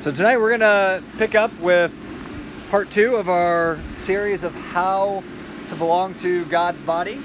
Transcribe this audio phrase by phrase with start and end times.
[0.00, 1.92] So tonight we're gonna pick up with
[2.70, 5.24] part two of our series of how
[5.70, 7.20] to belong to God's body.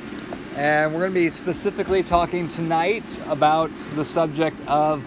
[0.56, 5.04] And we're gonna be specifically talking tonight about the subject of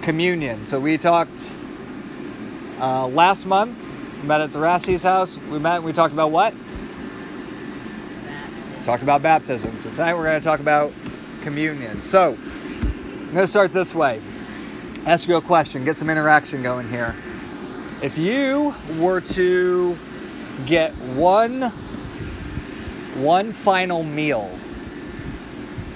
[0.00, 0.66] communion.
[0.66, 1.58] So we talked
[2.80, 3.78] uh, last month,
[4.22, 5.36] we met at the Rassi's house.
[5.50, 6.54] We met and we talked about what?
[8.86, 9.76] Talked about baptism.
[9.76, 10.90] So tonight we're gonna talk about
[11.42, 12.02] communion.
[12.02, 14.22] So I'm gonna start this way
[15.06, 17.14] ask you a question, get some interaction going here.
[18.02, 19.98] If you were to
[20.66, 21.72] get one
[23.16, 24.50] one final meal,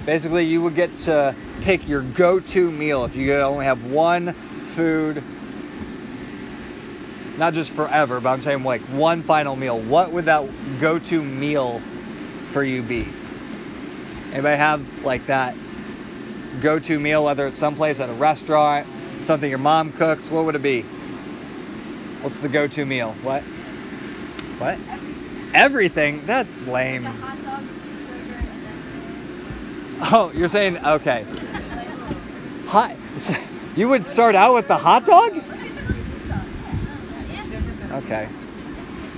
[0.06, 4.32] basically you would get to pick your go-to meal if you could only have one
[4.32, 5.22] food
[7.36, 9.78] not just forever, but I'm saying like one final meal.
[9.78, 10.48] What would that
[10.80, 11.80] go-to meal
[12.52, 13.08] for you be?
[14.32, 15.56] Anybody have like that
[16.60, 18.86] go-to meal, whether it's someplace at a restaurant,
[19.24, 20.82] something your mom cooks, what would it be?
[22.22, 23.14] What's the go-to meal?
[23.22, 23.42] What?
[24.58, 24.78] What?
[25.54, 26.24] Everything?
[26.26, 27.08] That's lame.
[30.00, 31.26] Oh, you're saying okay.
[32.66, 32.94] Hot.
[33.76, 35.40] You would start out with the hot dog?
[37.92, 38.28] Okay.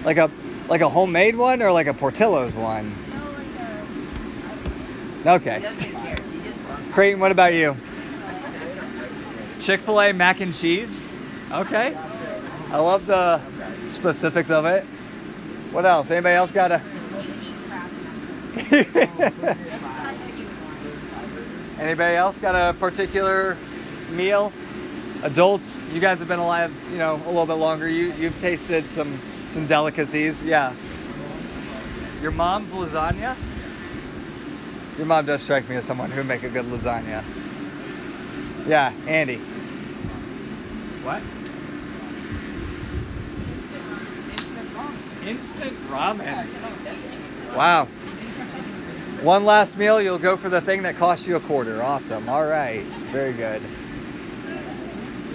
[0.04, 0.30] Like a
[0.68, 2.94] like a homemade one or like a Portillo's one?
[5.24, 5.64] Okay.
[6.92, 7.74] Creighton, what about you?
[9.60, 11.04] Chick fil A mac and cheese?
[11.52, 11.94] Okay.
[12.70, 13.40] I love the
[13.88, 14.84] specifics of it.
[15.72, 16.10] What else?
[16.10, 16.80] Anybody else got a.
[21.78, 23.56] Anybody else got a particular
[24.10, 24.52] meal?
[25.22, 27.88] Adults, you guys have been alive, you know, a little bit longer.
[27.88, 30.72] You you've tasted some some delicacies, yeah.
[32.22, 33.36] Your mom's lasagna?
[34.96, 37.22] Your mom does strike me as someone who would make a good lasagna.
[38.66, 39.38] Yeah, Andy.
[41.02, 41.22] What?
[45.26, 46.46] Instant ramen.
[47.54, 47.86] Wow.
[49.22, 51.82] One last meal, you'll go for the thing that costs you a quarter.
[51.82, 52.28] Awesome.
[52.28, 52.84] All right.
[53.12, 53.60] Very good.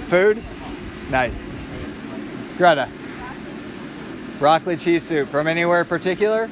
[0.07, 0.44] Food?
[1.09, 1.36] Nice.
[2.57, 2.90] Greta.
[4.40, 5.30] Broccoli cheese soup.
[5.30, 6.50] From anywhere particular?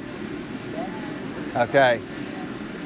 [1.55, 1.99] Okay.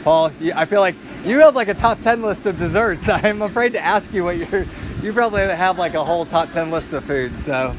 [0.03, 3.07] Paul, I feel like you have like a top 10 list of desserts.
[3.09, 4.65] I'm afraid to ask you what you're.
[5.01, 7.75] You probably have like a whole top 10 list of foods, so.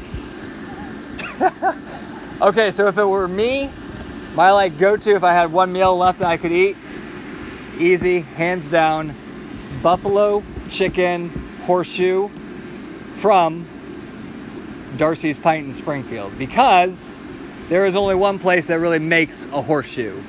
[2.40, 3.70] okay, so if it were me,
[4.34, 6.76] my like go to if I had one meal left that I could eat,
[7.78, 9.14] easy, hands down,
[9.82, 11.30] buffalo chicken
[11.64, 12.28] horseshoe
[13.16, 13.66] from
[14.96, 17.20] D'Arcy's Pint in Springfield because
[17.68, 20.22] there is only one place that really makes a horseshoe.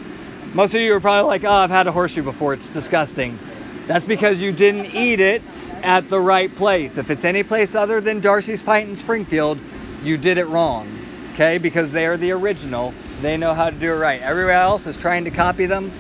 [0.53, 3.37] Most of you are probably like, oh, I've had a horseshoe before, it's disgusting.
[3.85, 5.43] That's because you didn't eat it
[5.83, 6.97] at the right place.
[6.97, 9.59] If it's any place other than D'Arcy's Pint in Springfield,
[10.03, 10.87] you did it wrong.
[11.33, 11.59] Okay?
[11.59, 12.95] Because they are the original.
[13.21, 14.21] They know how to do it right.
[14.21, 15.91] Everywhere else is trying to copy them.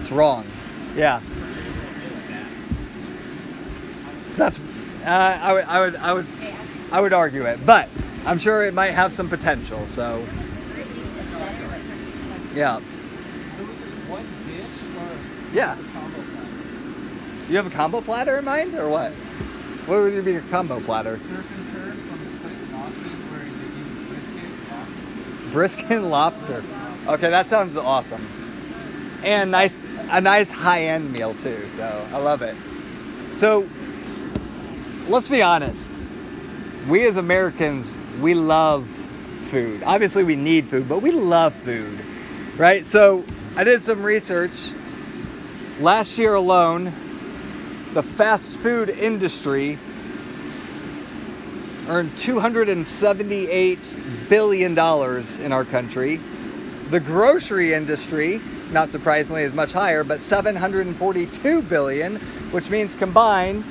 [0.00, 0.46] It's wrong.
[0.96, 1.20] Yeah.
[4.28, 4.58] So that's
[5.04, 6.26] uh, I would I would I would
[6.92, 7.88] I would argue it, but
[8.24, 9.86] I'm sure it might have some potential.
[9.88, 10.26] So
[12.54, 12.80] yeah.
[15.54, 15.76] Yeah.
[17.48, 19.12] You have a combo platter in mind, or what?
[19.86, 21.16] What would be your combo platter?
[21.18, 23.46] Surf and turf from this place in Austin where
[24.08, 25.52] brisket, lobster.
[25.52, 26.64] Brisket and lobster.
[27.06, 28.26] Okay, that sounds awesome.
[29.22, 31.68] And nice, a nice high-end meal too.
[31.76, 32.56] So I love it.
[33.36, 33.68] So
[35.06, 35.88] let's be honest.
[36.88, 38.88] We as Americans, we love
[39.50, 39.82] food.
[39.84, 42.00] Obviously, we need food, but we love food,
[42.56, 42.84] right?
[42.86, 43.24] So
[43.56, 44.72] I did some research
[45.80, 46.92] Last year alone,
[47.94, 49.76] the fast food industry
[51.88, 56.20] earned $278 billion in our country.
[56.90, 58.40] The grocery industry,
[58.70, 62.20] not surprisingly, is much higher, but 742 billion,
[62.52, 63.64] which means combined,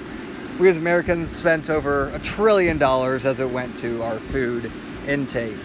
[0.59, 4.69] we as Americans spent over a trillion dollars as it went to our food
[5.07, 5.55] intake.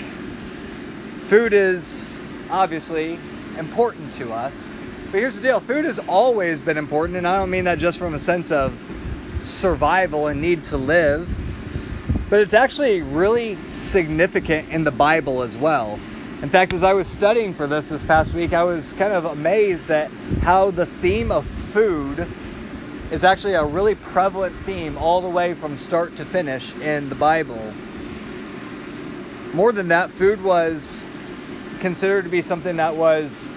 [1.27, 2.17] Food is
[2.49, 3.19] obviously
[3.59, 4.69] important to us
[5.11, 7.99] but here's the deal food has always been important, and I don't mean that just
[7.99, 8.79] from a sense of
[9.43, 11.29] survival and need to live,
[12.29, 15.99] but it's actually really significant in the Bible as well.
[16.43, 19.25] In fact, as I was studying for this this past week, I was kind of
[19.25, 20.11] amazed at
[20.43, 22.29] how the theme of food
[23.11, 27.15] is actually a really prevalent theme all the way from start to finish in the
[27.15, 27.73] Bible.
[29.55, 31.03] More than that, food was
[31.81, 33.49] considered to be something that was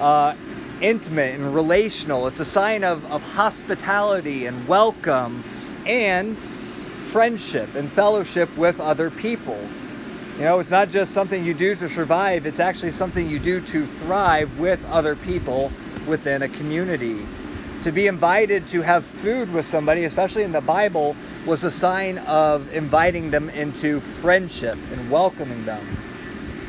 [0.00, 0.34] uh,
[0.80, 2.26] intimate and relational.
[2.26, 5.42] It's a sign of, of hospitality and welcome
[5.86, 6.38] and
[7.10, 9.58] friendship and fellowship with other people.
[10.36, 13.60] You know, it's not just something you do to survive, it's actually something you do
[13.62, 15.72] to thrive with other people
[16.06, 17.26] within a community.
[17.84, 22.18] To be invited to have food with somebody, especially in the Bible, was a sign
[22.18, 25.86] of inviting them into friendship and welcoming them.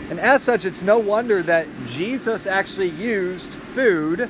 [0.09, 4.29] And as such, it's no wonder that Jesus actually used food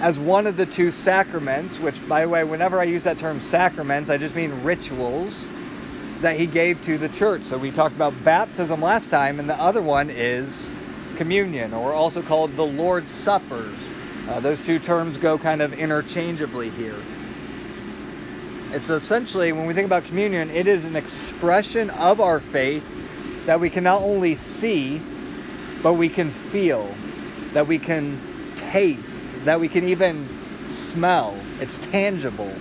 [0.00, 3.40] as one of the two sacraments, which, by the way, whenever I use that term
[3.40, 5.46] sacraments, I just mean rituals
[6.20, 7.42] that he gave to the church.
[7.42, 10.70] So we talked about baptism last time, and the other one is
[11.16, 13.70] communion, or also called the Lord's Supper.
[14.28, 17.00] Uh, those two terms go kind of interchangeably here.
[18.72, 22.84] It's essentially, when we think about communion, it is an expression of our faith
[23.46, 25.00] that we can not only see,
[25.82, 26.92] but we can feel,
[27.52, 28.20] that we can
[28.76, 30.28] taste, that we can even
[30.66, 31.34] smell.
[31.60, 32.52] It's tangible.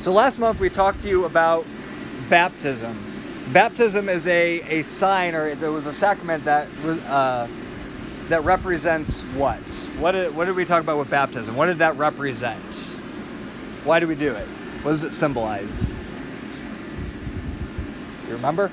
[0.00, 1.66] So last month we talked to you about
[2.28, 2.96] baptism.
[3.52, 6.68] Baptism is a, a sign, or it was a sacrament that
[7.08, 7.48] uh,
[8.28, 9.58] that represents what?
[9.98, 11.56] What did, what did we talk about with baptism?
[11.56, 12.74] What did that represent?
[13.84, 14.46] Why do we do it?
[14.82, 15.90] What does it symbolize?
[18.28, 18.70] You remember?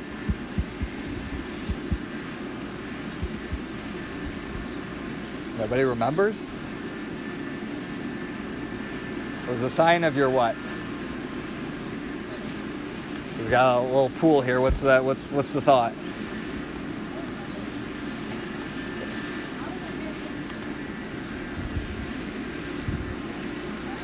[5.58, 6.36] Nobody remembers?
[9.48, 10.56] It was a sign of your what?
[13.38, 14.60] He's got a little pool here.
[14.60, 15.06] What's that?
[15.06, 15.94] What's what's the thought?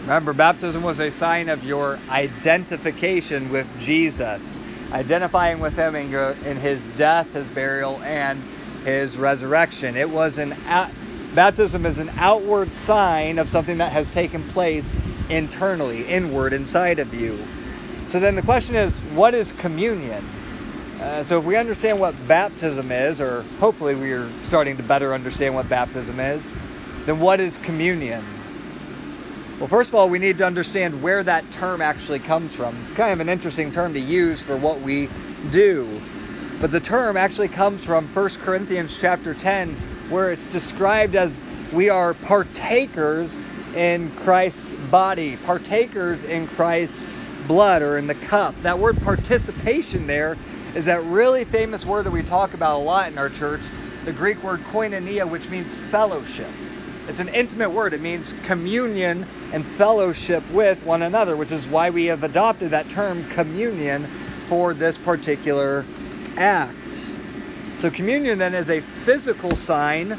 [0.02, 4.60] Remember, baptism was a sign of your identification with Jesus,
[4.92, 8.42] identifying with Him in, your, in His death, His burial, and
[8.84, 9.96] His resurrection.
[9.96, 10.54] It was an
[11.34, 14.98] baptism is an outward sign of something that has taken place
[15.30, 17.40] internally, inward, inside of you.
[18.08, 20.28] So then the question is, what is communion?
[21.00, 25.14] Uh, so if we understand what baptism is, or hopefully we are starting to better
[25.14, 26.54] understand what baptism is,
[27.06, 28.24] then what is communion?
[29.58, 32.76] Well, first of all, we need to understand where that term actually comes from.
[32.82, 35.10] It's kind of an interesting term to use for what we
[35.52, 36.02] do.
[36.60, 39.76] But the term actually comes from 1 Corinthians chapter 10,
[40.12, 41.42] where it's described as
[41.72, 43.40] we are partakers
[43.74, 47.08] in Christ's body, partakers in Christ's
[47.48, 48.54] blood or in the cup.
[48.62, 50.38] That word participation there
[50.76, 53.62] is that really famous word that we talk about a lot in our church,
[54.04, 56.50] the Greek word koinonia, which means fellowship.
[57.08, 57.94] It's an intimate word.
[57.94, 62.90] It means communion and fellowship with one another, which is why we have adopted that
[62.90, 64.08] term communion
[64.48, 65.86] for this particular
[66.38, 66.76] act.
[67.82, 70.16] So, communion then is a physical sign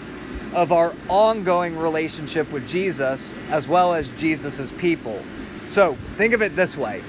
[0.53, 5.23] of our ongoing relationship with Jesus as well as Jesus' people.
[5.71, 7.05] So, think of it this way.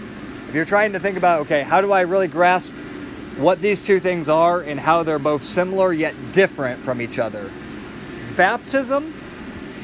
[0.47, 2.71] If you're trying to think about, okay, how do I really grasp
[3.37, 7.49] what these two things are and how they're both similar yet different from each other?
[8.37, 9.11] Baptism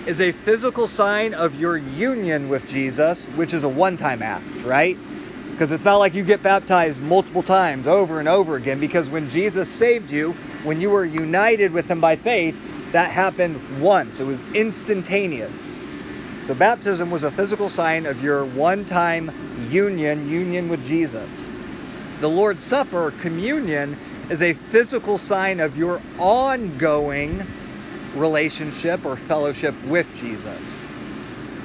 [0.05, 4.45] is a physical sign of your union with Jesus, which is a one time act,
[4.63, 4.99] right?
[5.49, 9.31] Because it's not like you get baptized multiple times over and over again, because when
[9.31, 12.55] Jesus saved you, when you were united with Him by faith,
[12.91, 14.19] that happened once.
[14.19, 15.77] It was instantaneous.
[16.47, 19.31] So, baptism was a physical sign of your one time
[19.69, 21.53] union, union with Jesus.
[22.21, 23.97] The Lord's Supper, communion,
[24.29, 27.45] is a physical sign of your ongoing
[28.15, 30.87] relationship or fellowship with Jesus.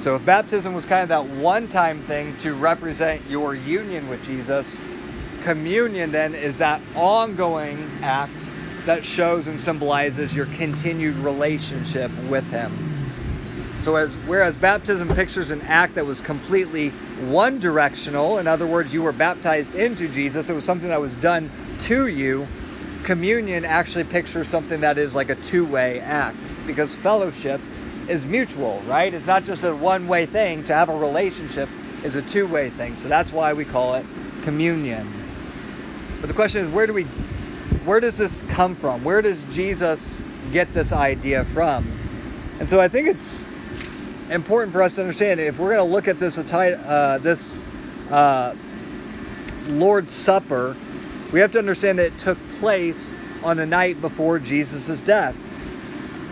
[0.01, 4.23] So if baptism was kind of that one time thing to represent your union with
[4.23, 4.77] Jesus,
[5.41, 8.33] communion then is that ongoing act
[8.85, 12.71] that shows and symbolizes your continued relationship with Him.
[13.83, 16.89] So as whereas baptism pictures an act that was completely
[17.29, 21.15] one directional, in other words, you were baptized into Jesus, it was something that was
[21.15, 21.49] done
[21.83, 22.47] to you
[23.05, 27.61] communion actually pictures something that is like a two-way act because fellowship
[28.09, 29.13] is mutual, right?
[29.13, 30.63] It's not just a one-way thing.
[30.65, 31.69] To have a relationship
[32.03, 32.95] is a two-way thing.
[32.95, 34.05] So that's why we call it
[34.41, 35.07] communion.
[36.19, 37.05] But the question is where do we
[37.85, 39.03] where does this come from?
[39.03, 41.87] Where does Jesus get this idea from?
[42.59, 43.49] And so I think it's
[44.31, 47.63] important for us to understand if we're going to look at this uh, this
[48.09, 48.55] uh,
[49.67, 50.75] Lord's Supper,
[51.31, 53.13] we have to understand that it took place
[53.43, 55.35] on the night before Jesus' death.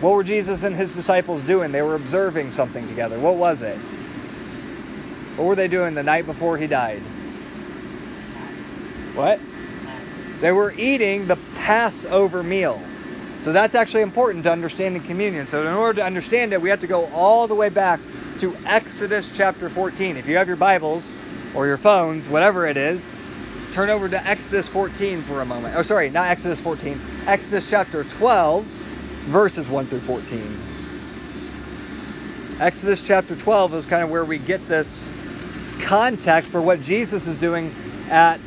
[0.00, 1.70] What were Jesus and his disciples doing?
[1.70, 3.18] They were observing something together.
[3.18, 3.76] What was it?
[5.36, 7.00] What were they doing the night before he died?
[9.14, 9.40] What?
[10.40, 12.80] They were eating the Passover meal.
[13.40, 15.46] So that's actually important to understanding communion.
[15.46, 18.00] So in order to understand it, we have to go all the way back
[18.40, 20.16] to Exodus chapter 14.
[20.16, 21.14] If you have your Bibles
[21.54, 23.04] or your phones, whatever it is,
[23.74, 25.74] turn over to Exodus 14 for a moment.
[25.76, 27.00] Oh, sorry, not Exodus 14.
[27.26, 30.40] Exodus chapter 12, verses 1 through 14.
[32.60, 35.10] Exodus chapter 12 is kind of where we get this
[35.82, 37.74] context for what Jesus is doing
[38.08, 38.40] at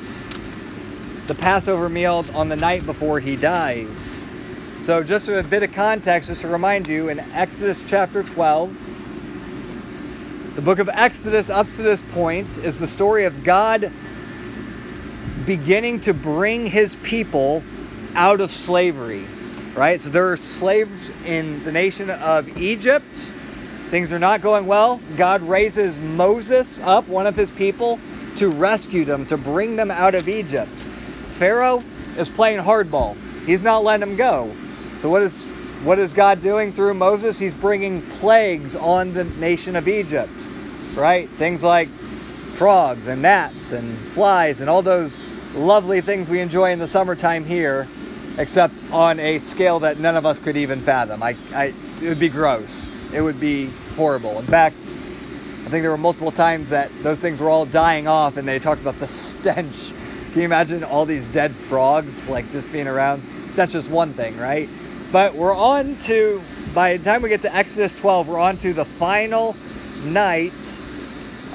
[1.28, 4.24] the Passover meal on the night before he dies.
[4.84, 10.62] So, just a bit of context, just to remind you, in Exodus chapter 12, the
[10.62, 13.92] book of Exodus up to this point is the story of God
[15.46, 17.64] beginning to bring his people
[18.16, 19.26] out of slavery,
[19.76, 20.00] right?
[20.00, 23.06] So there are slaves in the nation of Egypt.
[23.90, 25.02] Things are not going well.
[25.18, 28.00] God raises Moses up, one of his people,
[28.38, 30.72] to rescue them, to bring them out of Egypt.
[31.38, 31.84] Pharaoh
[32.18, 33.16] is playing hardball.
[33.46, 34.52] He's not letting them go.
[35.00, 35.48] So what is
[35.84, 37.38] what is God doing through Moses?
[37.38, 40.32] He's bringing plagues on the nation of Egypt.
[40.96, 41.30] Right?
[41.30, 41.90] Things like
[42.58, 45.24] frogs and gnats and flies and all those
[45.56, 47.88] lovely things we enjoy in the summertime here,
[48.40, 51.22] except on a scale that none of us could even fathom.
[51.22, 52.92] I, I, it would be gross.
[53.14, 54.40] It would be horrible.
[54.40, 58.38] In fact, I think there were multiple times that those things were all dying off
[58.38, 59.92] and they talked about the stench.
[60.38, 63.24] Can you imagine all these dead frogs like just being around?
[63.56, 64.70] That's just one thing, right?
[65.12, 66.40] But we're on to,
[66.76, 69.56] by the time we get to Exodus 12, we're on to the final
[70.06, 70.52] night,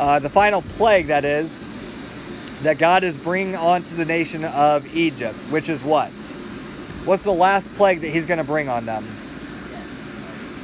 [0.01, 5.37] uh, the final plague that is, that God is bringing onto the nation of Egypt,
[5.53, 6.11] which is what?
[7.05, 9.05] What's the last plague that he's going to bring on them?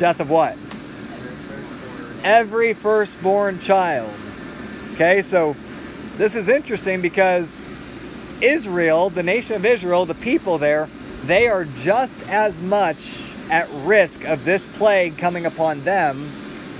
[0.00, 0.58] Death of what?
[2.24, 4.12] Every firstborn child.
[4.94, 5.54] Okay, so
[6.16, 7.67] this is interesting because
[8.42, 10.88] Israel, the nation of Israel, the people there,
[11.24, 16.28] they are just as much at risk of this plague coming upon them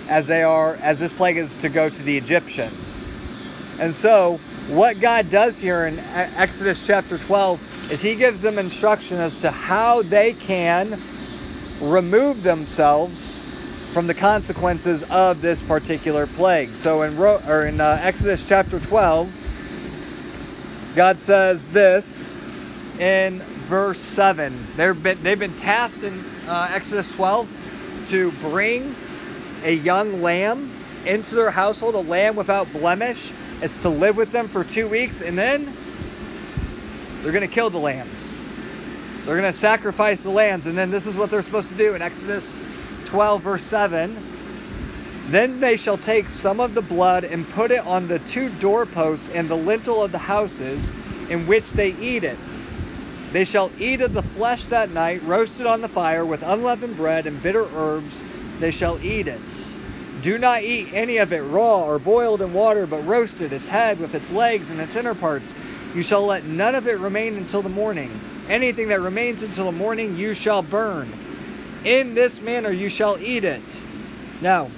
[0.08, 3.78] as they are as this plague is to go to the Egyptians.
[3.80, 4.36] And so
[4.68, 5.98] what God does here in
[6.36, 10.90] Exodus chapter 12 is he gives them instruction as to how they can
[11.82, 16.68] remove themselves from the consequences of this particular plague.
[16.68, 19.37] So in, or in uh, Exodus chapter 12,
[20.94, 22.30] God says this
[23.00, 24.56] in verse 7.
[24.76, 28.94] They've been, they've been tasked in uh, Exodus 12 to bring
[29.64, 30.72] a young lamb
[31.06, 35.20] into their household, a lamb without blemish it's to live with them for two weeks,
[35.20, 35.72] and then
[37.22, 38.32] they're going to kill the lambs.
[39.24, 41.94] They're going to sacrifice the lambs, and then this is what they're supposed to do
[41.96, 42.52] in Exodus
[43.06, 44.16] 12, verse 7.
[45.28, 49.28] Then they shall take some of the blood and put it on the two doorposts
[49.34, 50.90] and the lintel of the houses
[51.28, 52.38] in which they eat it.
[53.32, 57.26] They shall eat of the flesh that night, roasted on the fire with unleavened bread
[57.26, 58.22] and bitter herbs.
[58.58, 59.40] They shall eat it.
[60.22, 64.00] Do not eat any of it raw or boiled in water, but roasted, its head
[64.00, 65.54] with its legs and its inner parts.
[65.94, 68.18] You shall let none of it remain until the morning.
[68.48, 71.12] Anything that remains until the morning you shall burn.
[71.84, 73.62] In this manner you shall eat it.
[74.40, 74.70] Now,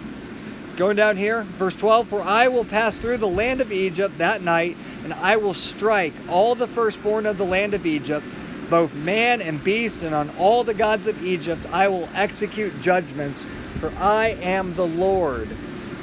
[0.80, 4.40] going down here, verse 12 For I will pass through the land of Egypt that
[4.40, 8.24] night, and I will strike all the firstborn of the land of Egypt,
[8.70, 13.44] both man and beast, and on all the gods of Egypt I will execute judgments
[13.78, 15.50] for I am the Lord.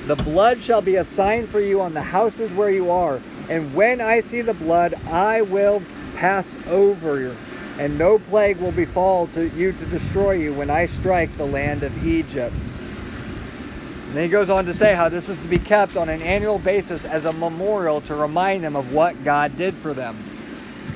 [0.06, 3.20] The blood shall be a sign for you on the houses where you are,
[3.50, 5.82] and when I see the blood, I will
[6.18, 7.36] pass over you,
[7.80, 11.82] and no plague will befall to you to destroy you when I strike the land
[11.82, 12.54] of Egypt.
[14.08, 16.22] And then he goes on to say how this is to be kept on an
[16.22, 20.18] annual basis as a memorial to remind them of what God did for them.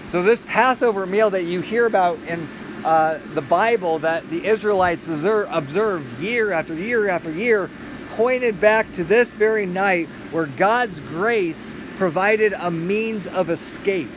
[0.09, 2.47] So this Passover meal that you hear about in
[2.85, 7.69] uh, the Bible that the Israelites observed year after year after year
[8.15, 14.09] pointed back to this very night where God's grace provided a means of escape.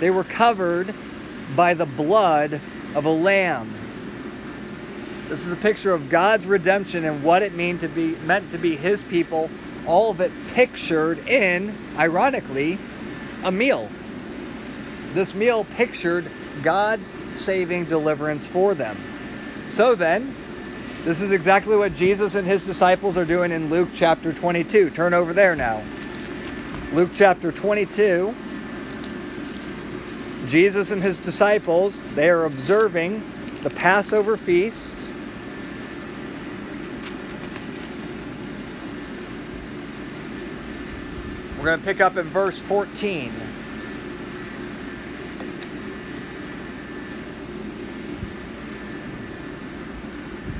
[0.00, 0.94] They were covered
[1.54, 2.60] by the blood
[2.94, 3.83] of a lamb.
[5.28, 8.58] This is a picture of God's redemption and what it meant to be meant to
[8.58, 9.50] be his people,
[9.86, 12.78] all of it pictured in, ironically,
[13.42, 13.88] a meal.
[15.14, 16.30] This meal pictured
[16.62, 18.96] God's saving deliverance for them.
[19.70, 20.34] So then,
[21.04, 24.90] this is exactly what Jesus and his disciples are doing in Luke chapter 22.
[24.90, 25.82] Turn over there now.
[26.92, 28.34] Luke chapter 22.
[30.48, 33.22] Jesus and his disciples, they are observing
[33.62, 34.96] the Passover feast.
[41.64, 43.32] We're going to pick up in verse 14.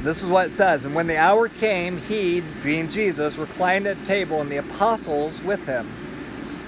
[0.03, 0.87] This is what it says.
[0.87, 5.67] And when the hour came, he, being Jesus, reclined at table, and the apostles with
[5.67, 5.93] him.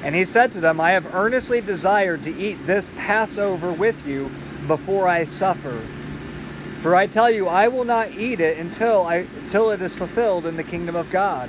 [0.02, 4.30] And he said to them, I have earnestly desired to eat this Passover with you
[4.66, 5.80] before I suffer.
[6.82, 10.44] For I tell you, I will not eat it until, I, until it is fulfilled
[10.44, 11.48] in the kingdom of God.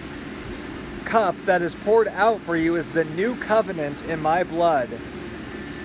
[1.11, 4.89] cup that is poured out for you is the new covenant in my blood.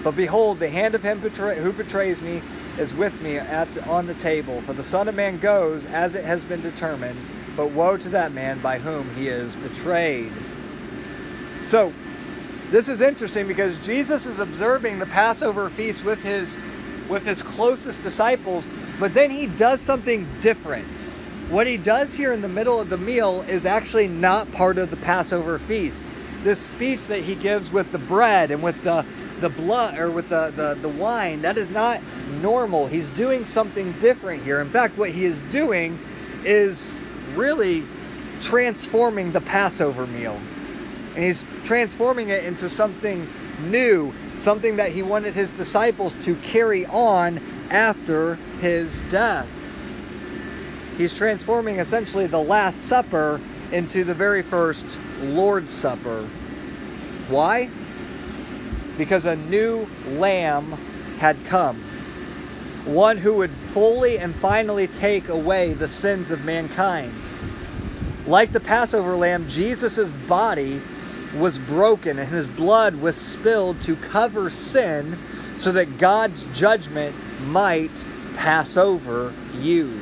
[0.04, 2.40] But behold, the hand of him who betrays me
[2.78, 4.60] is with me at the, on the table.
[4.60, 7.18] For the Son of Man goes as it has been determined,
[7.56, 10.30] but woe to that man by whom he is betrayed.
[11.66, 11.92] So,
[12.70, 16.56] this is interesting because Jesus is observing the Passover feast with his
[17.08, 18.64] with his closest disciples,
[19.00, 20.86] but then he does something different.
[21.48, 24.90] What he does here in the middle of the meal is actually not part of
[24.90, 26.02] the Passover feast.
[26.42, 29.04] This speech that he gives with the bread and with the
[29.40, 32.00] the blood or with the, the, the wine, that is not
[32.40, 32.86] normal.
[32.86, 34.60] He's doing something different here.
[34.60, 35.98] In fact, what he is doing
[36.44, 36.96] is
[37.34, 37.84] really
[38.40, 40.40] transforming the Passover meal.
[41.14, 43.28] And he's transforming it into something
[43.60, 49.48] new, something that he wanted his disciples to carry on after his death.
[50.96, 53.40] He's transforming essentially the Last Supper
[53.72, 54.84] into the very first
[55.20, 56.28] Lord's Supper.
[57.28, 57.68] Why?
[58.96, 60.72] because a new lamb
[61.18, 61.82] had come.
[62.84, 67.12] One who would fully and finally take away the sins of mankind.
[68.26, 70.80] Like the Passover lamb, Jesus' body
[71.36, 75.18] was broken and his blood was spilled to cover sin
[75.58, 77.90] so that God's judgment might
[78.36, 80.00] pass over you.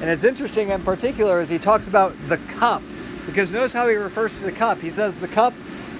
[0.00, 2.82] And it's interesting in particular as he talks about the cup,
[3.26, 4.80] because notice how he refers to the cup.
[4.80, 5.54] He says the cup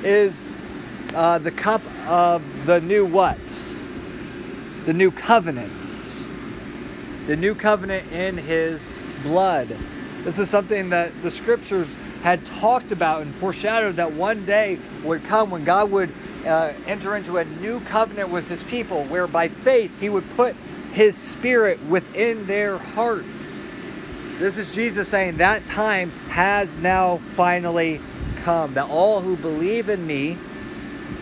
[0.05, 0.49] is
[1.15, 3.39] uh, the cup of the new what?
[4.87, 5.73] The new covenant.
[7.27, 8.89] The new covenant in his
[9.23, 9.77] blood.
[10.23, 11.89] This is something that the scriptures
[12.23, 16.13] had talked about and foreshadowed that one day would come when God would
[16.47, 20.55] uh, enter into a new covenant with his people, where by faith he would put
[20.93, 23.58] his spirit within their hearts.
[24.39, 28.01] This is Jesus saying that time has now finally
[28.45, 30.39] come, that all who believe in me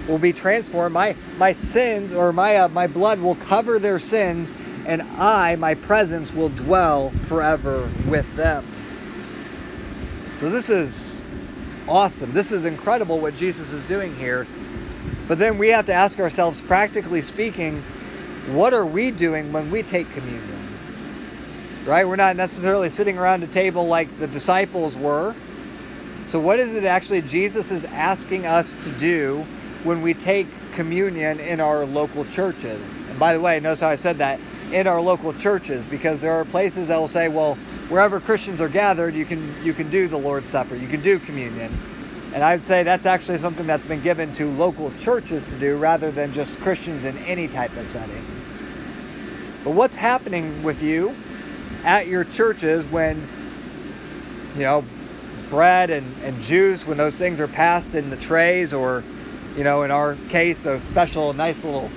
[0.07, 0.93] will be transformed.
[0.93, 4.53] My my sins or my uh, my blood will cover their sins,
[4.85, 8.67] and I, my presence, will dwell forever with them.
[10.39, 11.19] So this is
[11.89, 12.33] awesome.
[12.35, 14.47] This is incredible what Jesus is doing here.
[15.27, 17.83] But then we have to ask ourselves, practically speaking,
[18.49, 20.56] what are we doing when we take communion?
[21.87, 22.07] Right?
[22.07, 25.35] We're not necessarily sitting around a table like the disciples were.
[26.29, 29.47] So, what is it actually Jesus is asking us to do
[29.85, 32.87] when we take communion in our local churches.
[33.09, 34.39] And by the way, notice how I said that
[34.73, 37.55] in our local churches because there are places that will say, well,
[37.89, 41.19] wherever Christians are gathered, you can you can do the Lord's Supper, you can do
[41.19, 41.73] communion.
[42.35, 45.79] And I would say that's actually something that's been given to local churches to do
[45.79, 48.25] rather than just Christians in any type of setting.
[49.65, 51.15] But what's happening with you
[51.85, 53.27] at your churches when
[54.55, 54.85] you know
[55.51, 59.05] bread and, and juice when those things are passed in the trays or
[59.57, 61.91] you know, in our case, those special, nice little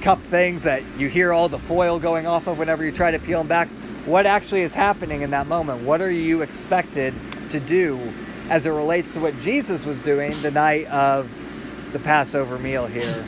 [0.00, 3.18] cup things that you hear all the foil going off of whenever you try to
[3.18, 3.68] peel them back.
[4.06, 5.82] What actually is happening in that moment?
[5.82, 7.12] What are you expected
[7.50, 8.00] to do
[8.48, 11.30] as it relates to what Jesus was doing the night of
[11.92, 13.26] the Passover meal here?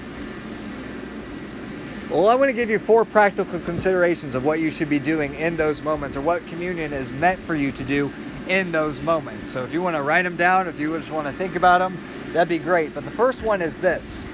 [2.11, 5.33] Well, I want to give you four practical considerations of what you should be doing
[5.37, 8.13] in those moments or what communion is meant for you to do
[8.49, 9.53] in those moments.
[9.53, 11.79] So if you want to write them down, if you just want to think about
[11.79, 12.95] them, that'd be great.
[12.95, 14.27] But the first one is this,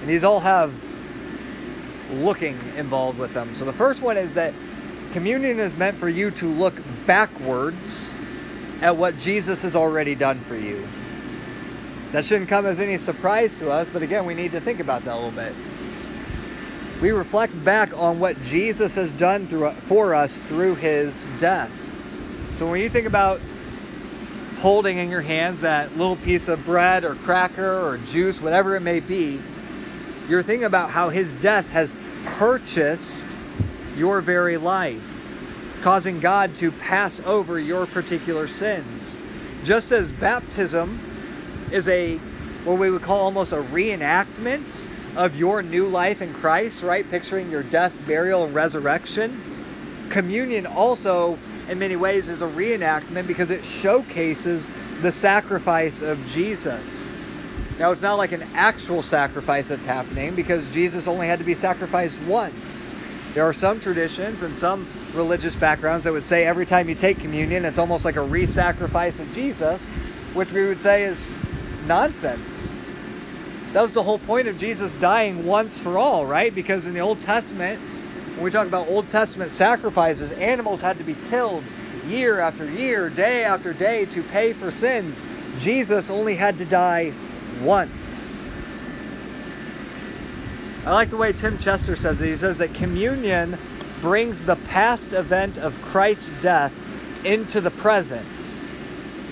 [0.00, 0.74] and these all have
[2.14, 3.54] looking involved with them.
[3.54, 4.52] So the first one is that
[5.12, 6.74] communion is meant for you to look
[7.06, 8.10] backwards
[8.80, 10.84] at what Jesus has already done for you.
[12.10, 15.04] That shouldn't come as any surprise to us, but again, we need to think about
[15.04, 15.54] that a little bit.
[17.00, 21.70] We reflect back on what Jesus has done through, for us through his death.
[22.58, 23.40] So when you think about
[24.60, 28.80] holding in your hands that little piece of bread or cracker or juice, whatever it
[28.80, 29.40] may be,
[30.28, 33.24] you're thinking about how his death has purchased
[33.96, 35.02] your very life,
[35.80, 39.16] causing God to pass over your particular sins.
[39.64, 41.00] Just as baptism
[41.72, 42.18] is a
[42.64, 44.66] what we would call almost a reenactment
[45.16, 47.08] of your new life in Christ, right?
[47.10, 49.42] Picturing your death, burial, and resurrection.
[50.10, 54.68] Communion also, in many ways, is a reenactment because it showcases
[55.02, 57.12] the sacrifice of Jesus.
[57.78, 61.54] Now, it's not like an actual sacrifice that's happening because Jesus only had to be
[61.54, 62.86] sacrificed once.
[63.32, 67.18] There are some traditions and some religious backgrounds that would say every time you take
[67.18, 69.82] communion, it's almost like a re sacrifice of Jesus,
[70.34, 71.32] which we would say is
[71.86, 72.69] nonsense.
[73.72, 76.52] That was the whole point of Jesus dying once for all, right?
[76.52, 77.80] Because in the Old Testament,
[78.34, 81.62] when we talk about Old Testament sacrifices, animals had to be killed
[82.08, 85.20] year after year, day after day to pay for sins.
[85.60, 87.12] Jesus only had to die
[87.62, 88.34] once.
[90.84, 92.26] I like the way Tim Chester says it.
[92.26, 93.56] He says that communion
[94.00, 96.72] brings the past event of Christ's death
[97.24, 98.26] into the present.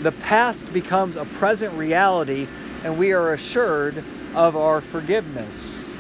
[0.03, 2.47] The past becomes a present reality,
[2.85, 5.91] and we are assured of our forgiveness.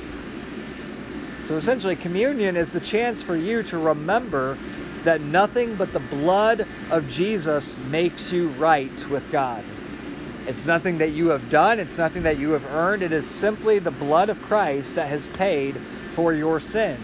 [1.47, 4.59] So essentially, communion is the chance for you to remember
[5.05, 9.64] that nothing but the blood of Jesus makes you right with God.
[10.47, 13.03] It's nothing that you have done, it's nothing that you have earned.
[13.03, 15.77] It is simply the blood of Christ that has paid
[16.14, 17.01] for your sins.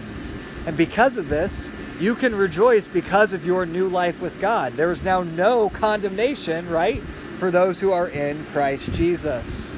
[0.65, 4.73] And because of this, you can rejoice because of your new life with God.
[4.73, 7.01] There is now no condemnation, right,
[7.39, 9.77] for those who are in Christ Jesus.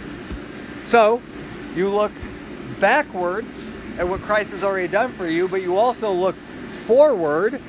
[0.83, 1.21] So,
[1.77, 2.11] you look
[2.79, 6.35] backwards at what Christ has already done for you, but you also look
[6.85, 7.61] forward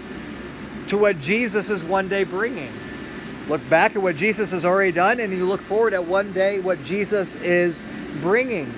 [0.88, 2.72] to what Jesus is one day bringing.
[3.48, 6.60] Look back at what Jesus has already done, and you look forward at one day
[6.60, 7.82] what Jesus is
[8.20, 8.72] bringing.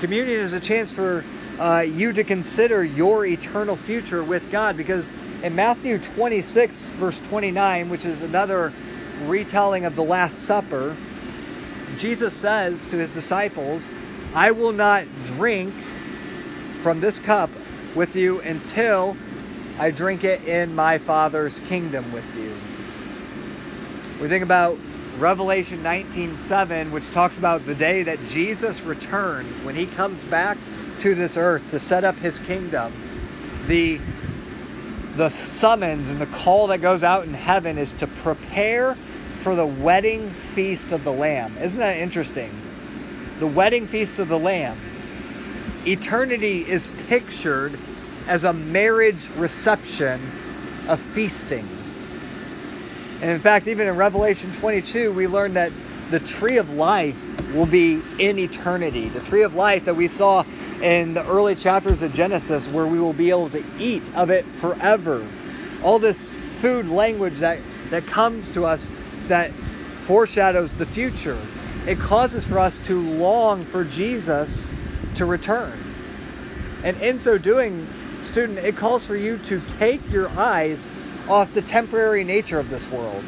[0.00, 1.24] Communion is a chance for
[1.58, 5.08] uh, you to consider your eternal future with God because
[5.42, 8.72] in Matthew 26, verse 29, which is another
[9.24, 10.96] retelling of the Last Supper,
[12.02, 13.86] Jesus says to his disciples,
[14.34, 15.04] I will not
[15.36, 15.72] drink
[16.82, 17.48] from this cup
[17.94, 19.16] with you until
[19.78, 22.56] I drink it in my Father's kingdom with you.
[24.20, 24.78] We think about
[25.16, 30.58] Revelation 19:7, which talks about the day that Jesus returns when he comes back
[31.02, 32.92] to this earth to set up his kingdom.
[33.68, 34.00] The
[35.16, 38.96] the summons and the call that goes out in heaven is to prepare
[39.42, 41.56] for the wedding feast of the Lamb.
[41.58, 42.50] Isn't that interesting?
[43.40, 44.78] The wedding feast of the Lamb.
[45.84, 47.78] Eternity is pictured
[48.28, 50.20] as a marriage reception
[50.88, 51.68] of feasting.
[53.20, 55.72] And in fact, even in Revelation 22, we learn that
[56.10, 57.16] the tree of life
[57.52, 59.08] will be in eternity.
[59.08, 60.44] The tree of life that we saw
[60.80, 64.44] in the early chapters of Genesis, where we will be able to eat of it
[64.60, 65.26] forever.
[65.82, 67.58] All this food language that,
[67.90, 68.90] that comes to us
[69.28, 69.50] that
[70.06, 71.38] foreshadows the future.
[71.86, 74.72] It causes for us to long for Jesus
[75.16, 75.78] to return.
[76.84, 77.88] And in so doing,
[78.22, 80.88] student, it calls for you to take your eyes
[81.28, 83.22] off the temporary nature of this world.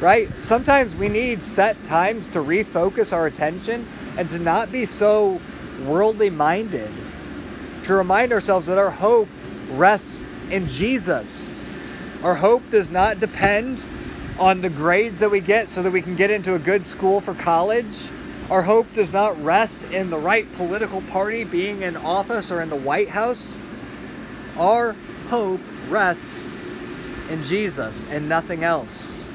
[0.00, 0.28] Right?
[0.42, 5.40] Sometimes we need set times to refocus our attention and to not be so
[5.84, 6.90] worldly minded.
[7.84, 9.28] To remind ourselves that our hope
[9.70, 11.58] rests in Jesus.
[12.22, 13.82] Our hope does not depend
[14.38, 17.20] on the grades that we get so that we can get into a good school
[17.20, 18.08] for college.
[18.50, 22.70] Our hope does not rest in the right political party being in office or in
[22.70, 23.54] the White House.
[24.56, 24.94] Our
[25.28, 26.56] hope rests
[27.28, 29.26] in Jesus and nothing else.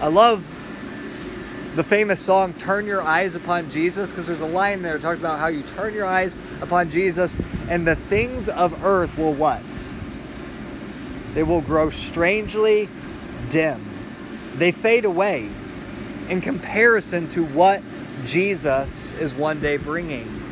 [0.00, 0.44] I love
[1.74, 5.18] the famous song Turn Your Eyes Upon Jesus because there's a line there that talks
[5.18, 7.36] about how you turn your eyes upon Jesus
[7.68, 9.62] and the things of earth will what?
[11.34, 12.88] They will grow strangely
[13.50, 13.84] dim.
[14.56, 15.50] They fade away
[16.28, 17.82] in comparison to what
[18.24, 20.42] Jesus is one day bringing.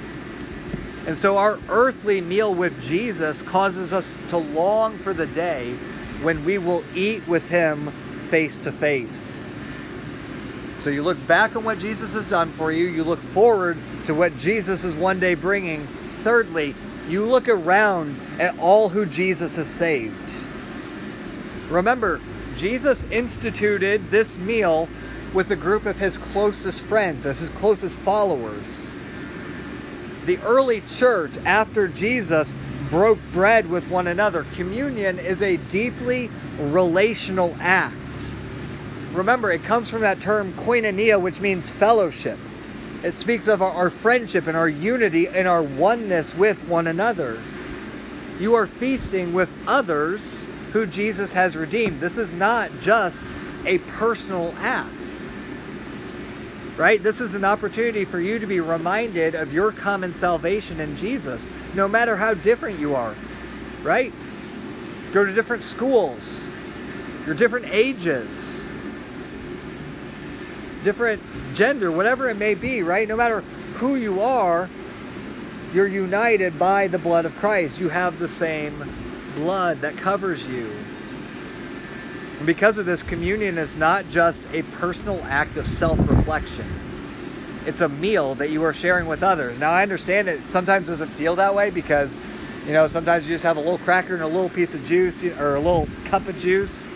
[1.06, 5.74] And so our earthly meal with Jesus causes us to long for the day
[6.22, 7.88] when we will eat with him
[8.30, 9.46] face to face.
[10.80, 14.14] So you look back on what Jesus has done for you, you look forward to
[14.14, 15.86] what Jesus is one day bringing.
[16.22, 16.74] Thirdly,
[17.08, 20.14] you look around at all who Jesus has saved.
[21.68, 22.20] Remember,
[22.56, 24.88] Jesus instituted this meal
[25.32, 28.90] with a group of his closest friends, as his closest followers.
[30.26, 32.56] The early church, after Jesus,
[32.88, 34.46] broke bread with one another.
[34.54, 37.96] Communion is a deeply relational act.
[39.12, 42.38] Remember, it comes from that term koinonia, which means fellowship.
[43.02, 47.40] It speaks of our, friendship and our unity and our oneness with one another.
[48.40, 50.43] You are feasting with others
[50.74, 52.00] who Jesus has redeemed.
[52.00, 53.22] This is not just
[53.64, 54.90] a personal act.
[56.76, 57.00] right?
[57.00, 61.48] This is an opportunity for you to be reminded of your common salvation in Jesus,
[61.74, 63.14] no matter how different you are,
[63.82, 64.12] right?
[65.12, 66.40] Go to different schools,
[67.24, 68.26] your different ages,
[70.82, 71.22] different
[71.54, 73.06] gender, whatever it may be, right?
[73.06, 73.42] No matter
[73.76, 74.68] who you are,
[75.72, 77.78] you're united by the blood of Christ.
[77.78, 79.03] You have the same
[79.34, 80.70] blood that covers you.
[82.38, 86.66] And because of this, communion is not just a personal act of self reflection,
[87.66, 89.58] it's a meal that you are sharing with others.
[89.58, 92.16] Now, I understand it sometimes doesn't feel that way because,
[92.66, 95.22] you know, sometimes you just have a little cracker and a little piece of juice
[95.24, 96.86] or a little cup of juice.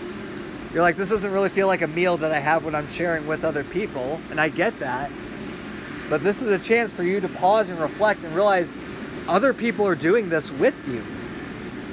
[0.72, 3.27] You're like, this doesn't really feel like a meal that I have when I'm sharing
[3.27, 4.20] with other people.
[4.31, 5.11] And I get that.
[6.11, 8.77] But this is a chance for you to pause and reflect and realize
[9.27, 11.03] other people are doing this with you.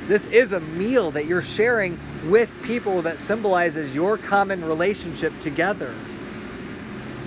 [0.08, 5.94] This is a meal that you're sharing with people that symbolizes your common relationship together.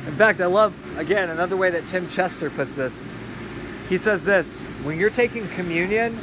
[0.06, 3.02] In fact, I love, again, another way that Tim Chester puts this.
[3.88, 6.18] He says this when you're taking communion,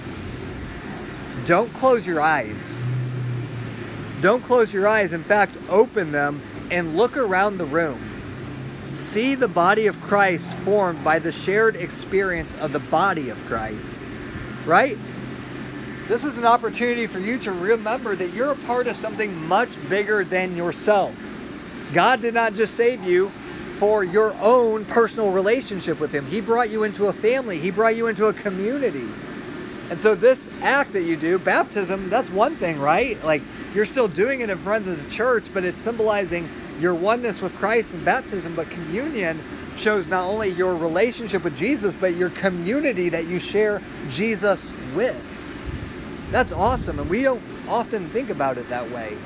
[1.45, 2.83] don't close your eyes.
[4.21, 5.13] Don't close your eyes.
[5.13, 6.41] In fact, open them
[6.71, 8.01] and look around the room.
[8.95, 13.99] See the body of Christ formed by the shared experience of the body of Christ.
[14.65, 14.97] Right?
[16.07, 19.69] This is an opportunity for you to remember that you're a part of something much
[19.89, 21.15] bigger than yourself.
[21.93, 23.31] God did not just save you
[23.79, 27.95] for your own personal relationship with Him, He brought you into a family, He brought
[27.95, 29.07] you into a community.
[29.89, 33.21] And so, this act that you do, baptism, that's one thing, right?
[33.23, 33.41] Like,
[33.73, 36.47] you're still doing it in front of the church, but it's symbolizing
[36.79, 38.55] your oneness with Christ in baptism.
[38.55, 39.41] But communion
[39.77, 45.21] shows not only your relationship with Jesus, but your community that you share Jesus with.
[46.35, 49.17] That's awesome, and we don't often think about it that way.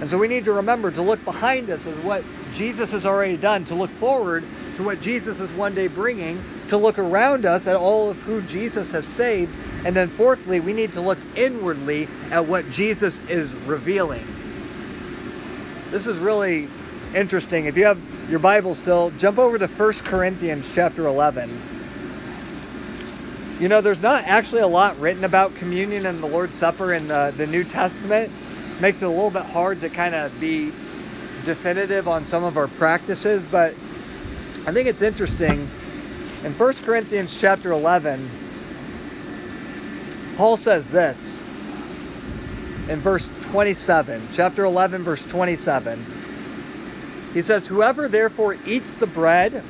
[0.00, 3.36] And so we need to remember to look behind us as what Jesus has already
[3.36, 4.42] done, to look forward
[4.76, 8.42] to what Jesus is one day bringing, to look around us at all of who
[8.42, 13.52] Jesus has saved, and then fourthly, we need to look inwardly at what Jesus is
[13.54, 14.26] revealing.
[15.92, 16.66] This is really
[17.14, 17.66] interesting.
[17.66, 21.79] If you have your Bible still, jump over to 1 Corinthians chapter 11.
[23.60, 27.08] You know, there's not actually a lot written about communion and the Lord's Supper in
[27.08, 28.32] the, the New Testament.
[28.80, 30.72] Makes it a little bit hard to kind of be
[31.44, 33.72] definitive on some of our practices, but
[34.66, 35.68] I think it's interesting.
[36.42, 38.30] In 1 Corinthians chapter 11,
[40.38, 41.42] Paul says this
[42.88, 46.06] in verse 27, chapter 11, verse 27.
[47.34, 49.62] He says, Whoever therefore eats the bread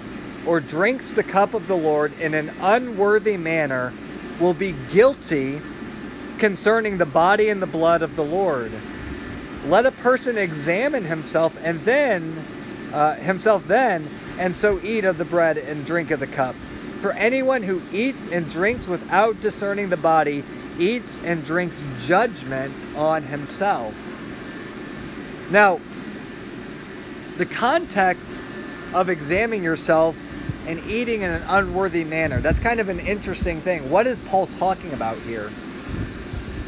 [0.47, 3.93] or drinks the cup of the Lord in an unworthy manner
[4.41, 5.61] will be guilty
[6.39, 8.73] concerning the body and the blood of the Lord.
[9.67, 12.37] Let a person examine himself and then
[12.93, 16.55] uh, himself then, and so eat of the bread and drink of the cup.
[17.01, 20.45] For anyone who eats and drinks without discerning the body
[20.79, 23.95] eats and drinks judgment on himself.
[25.51, 25.81] Now,
[27.37, 28.45] the context
[28.93, 30.17] of examining yourself
[30.67, 32.41] and eating in an unworthy manner.
[32.41, 33.91] That's kind of an interesting thing.
[33.91, 35.51] What is Paul talking about here?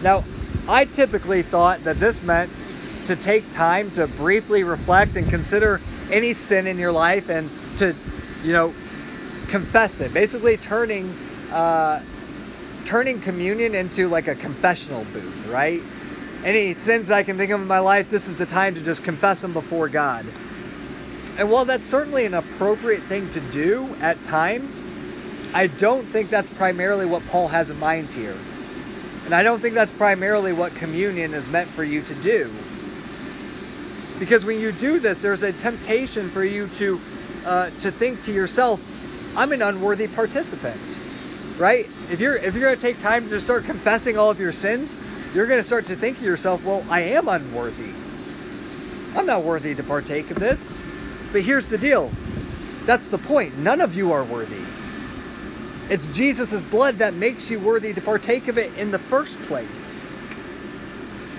[0.03, 0.25] Now,
[0.69, 2.51] I typically thought that this meant
[3.07, 7.95] to take time to briefly reflect and consider any sin in your life and to,
[8.47, 8.69] you know,
[9.49, 10.15] confess it.
[10.15, 11.13] Basically, turning
[11.53, 12.01] uh,
[12.87, 15.83] turning communion into like a confessional booth, right?
[16.45, 19.05] Any sins I can think of in my life, this is the time to just
[19.05, 20.27] confess them before God.
[21.39, 24.85] And while that's certainly an appropriate thing to do at times,
[25.55, 28.37] I don't think that's primarily what Paul has in mind here.
[29.25, 32.51] And I don't think that's primarily what communion is meant for you to do.
[34.19, 37.01] Because when you do this, there's a temptation for you to
[37.45, 38.81] uh, to think to yourself,
[39.37, 40.81] "I'm an unworthy participant."
[41.59, 41.87] Right?
[42.11, 44.97] If you're if you're going to take time to start confessing all of your sins,
[45.35, 47.93] you're going to start to think to yourself, "Well, I am unworthy.
[49.17, 50.83] I'm not worthy to partake of this."
[51.33, 52.11] But here's the deal.
[52.85, 53.59] That's the point.
[53.59, 54.63] None of you are worthy.
[55.89, 60.07] It's Jesus' blood that makes you worthy to partake of it in the first place.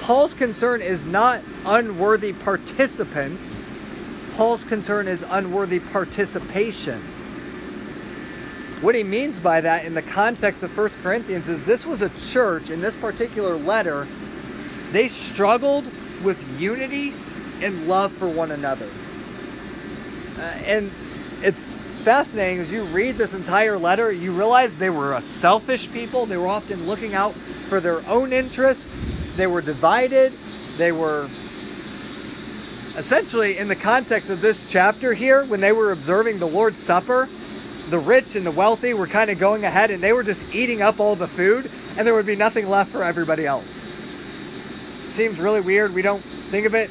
[0.02, 3.68] Paul's concern is not unworthy participants.
[4.36, 7.00] Paul's concern is unworthy participation.
[8.82, 12.10] What he means by that in the context of 1 Corinthians is this was a
[12.10, 14.08] church in this particular letter,
[14.92, 15.86] they struggled
[16.24, 17.14] with unity
[17.62, 18.90] and love for one another.
[20.44, 20.92] Uh, and
[21.42, 21.66] it's
[22.04, 26.26] fascinating as you read this entire letter, you realize they were a selfish people.
[26.26, 29.38] They were often looking out for their own interests.
[29.38, 30.34] They were divided.
[30.78, 36.46] They were essentially, in the context of this chapter here, when they were observing the
[36.46, 37.26] Lord's Supper,
[37.90, 40.82] the rich and the wealthy were kind of going ahead and they were just eating
[40.82, 43.64] up all the food, and there would be nothing left for everybody else.
[45.14, 45.94] Seems really weird.
[45.94, 46.90] We don't think of it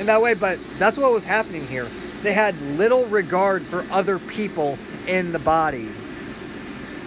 [0.00, 1.86] in that way, but that's what was happening here.
[2.22, 5.88] They had little regard for other people in the body.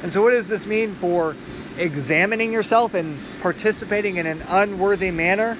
[0.04, 1.36] And so, what does this mean for
[1.78, 5.58] examining yourself and participating in an unworthy manner?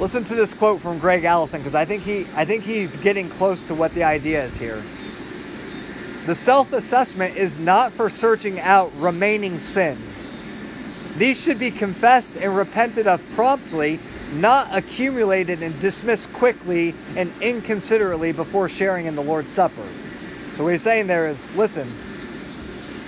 [0.00, 3.28] Listen to this quote from Gregg Allison because I think he I think he's getting
[3.28, 4.82] close to what the idea is here.
[6.26, 10.36] The self-assessment is not for searching out remaining sins.
[11.16, 13.98] These should be confessed and repented of promptly,
[14.32, 19.86] not accumulated and dismissed quickly and inconsiderately before sharing in the Lord's Supper.
[20.56, 21.86] So what he's saying there is, listen,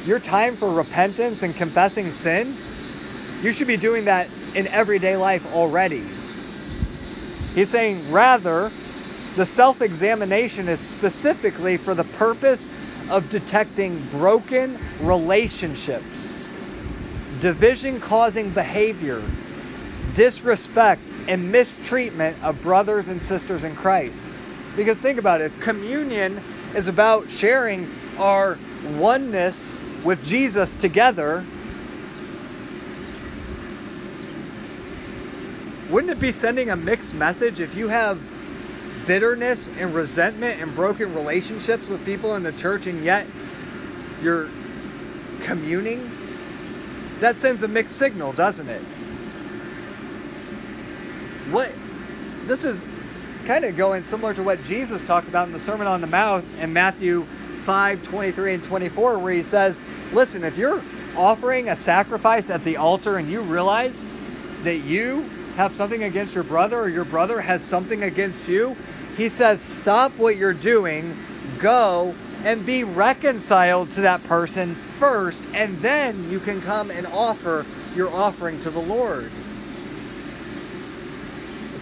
[0.08, 2.46] your time for repentance and confessing sin,
[3.44, 5.98] you should be doing that in everyday life already.
[5.98, 8.64] He's saying rather,
[9.36, 12.72] the self examination is specifically for the purpose
[13.10, 16.46] of detecting broken relationships,
[17.40, 19.22] division causing behavior,
[20.14, 24.26] disrespect, and mistreatment of brothers and sisters in Christ.
[24.74, 26.42] Because think about it, communion
[26.74, 27.88] is about sharing
[28.18, 28.58] our
[28.96, 31.44] oneness with Jesus together,
[35.88, 38.20] wouldn't it be sending a mixed message if you have
[39.06, 43.24] bitterness and resentment and broken relationships with people in the church and yet
[44.20, 44.48] you're
[45.44, 46.10] communing?
[47.20, 48.82] That sends a mixed signal, doesn't it?
[51.50, 51.72] What
[52.46, 52.80] this is
[53.46, 56.44] kind of going similar to what Jesus talked about in the Sermon on the Mount
[56.58, 57.26] in Matthew
[57.64, 59.80] 5 23 and 24, where he says,
[60.12, 60.82] Listen, if you're
[61.16, 64.04] offering a sacrifice at the altar and you realize
[64.62, 68.76] that you have something against your brother or your brother has something against you,
[69.16, 71.16] he says, Stop what you're doing,
[71.58, 77.66] go and be reconciled to that person first, and then you can come and offer
[77.94, 79.30] your offering to the Lord.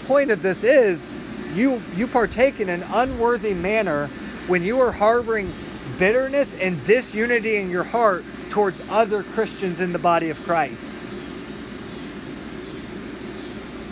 [0.08, 1.20] Point of this is
[1.54, 4.06] you you partake in an unworthy manner
[4.46, 5.52] when you are harboring
[5.98, 11.02] bitterness and disunity in your heart towards other Christians in the body of Christ.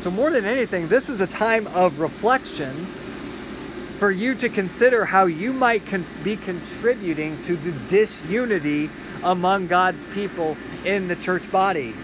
[0.03, 2.73] So, more than anything, this is a time of reflection
[3.99, 8.89] for you to consider how you might con- be contributing to the disunity
[9.23, 11.95] among God's people in the church body.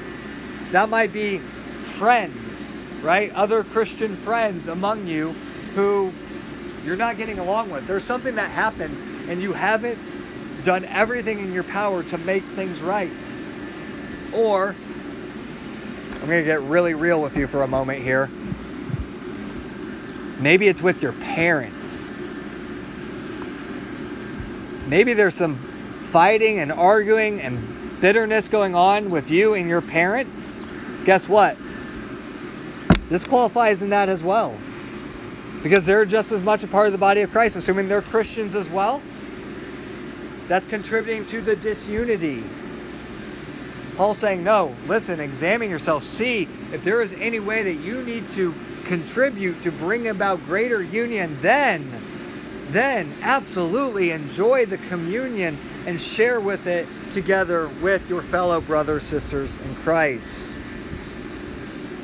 [0.73, 2.72] That might be friends,
[3.03, 3.33] right?
[3.33, 5.33] Other Christian friends among you
[5.75, 6.13] who
[6.85, 7.87] you're not getting along with.
[7.87, 9.99] There's something that happened and you haven't
[10.65, 13.11] done everything in your power to make things right.
[14.33, 14.75] Or,
[16.15, 18.31] I'm going to get really real with you for a moment here.
[20.39, 22.17] Maybe it's with your parents.
[24.87, 25.57] Maybe there's some
[26.11, 30.65] fighting and arguing and bitterness going on with you and your parents.
[31.05, 31.57] Guess what?
[33.13, 34.57] This qualifies in that as well.
[35.63, 38.55] Because they're just as much a part of the body of Christ, assuming they're Christians
[38.55, 39.03] as well
[40.49, 42.43] that's contributing to the disunity.
[43.97, 46.05] Paul's saying, no, listen, examine yourself.
[46.05, 50.83] See if there is any way that you need to contribute to bring about greater
[50.83, 51.85] union, then,
[52.71, 59.51] then absolutely enjoy the communion and share with it together with your fellow brothers, sisters
[59.69, 60.42] in Christ.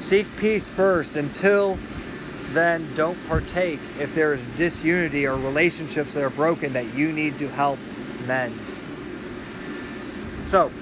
[0.09, 1.17] Seek peace first.
[1.17, 1.77] Until
[2.55, 7.39] then, don't partake if there is disunity or relationships that are broken that you need
[7.41, 7.79] to help
[8.27, 8.59] mend.
[10.47, 10.73] So,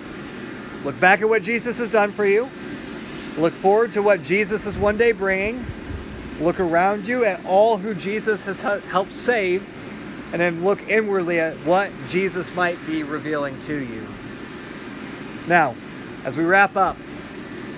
[0.84, 2.48] look back at what Jesus has done for you.
[3.36, 5.66] Look forward to what Jesus is one day bringing.
[6.38, 9.66] Look around you at all who Jesus has helped save.
[10.30, 14.06] And then look inwardly at what Jesus might be revealing to you.
[15.48, 15.74] Now,
[16.24, 16.96] as we wrap up,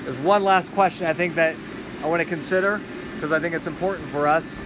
[0.09, 1.55] there's one last question I think that
[2.03, 2.81] I want to consider
[3.13, 4.59] because I think it's important for us.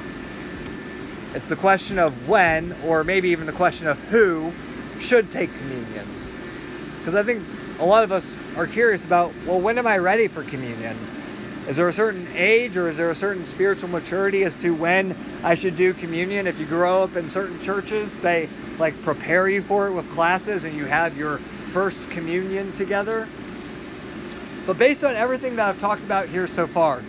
[1.34, 4.52] It's the question of when, or maybe even the question of who,
[5.00, 6.06] should take communion.
[6.98, 7.42] Because I think
[7.80, 10.96] a lot of us are curious about, well, when am I ready for communion?
[11.66, 15.16] Is there a certain age or is there a certain spiritual maturity as to when
[15.42, 16.46] I should do communion?
[16.46, 20.62] If you grow up in certain churches, they like prepare you for it with classes
[20.62, 23.26] and you have your first communion together.
[24.66, 27.00] But based on everything that I've talked about here so far,